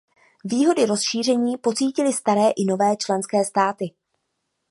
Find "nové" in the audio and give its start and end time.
2.65-2.95